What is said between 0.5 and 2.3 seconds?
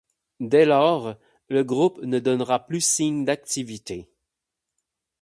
lors, le groupe ne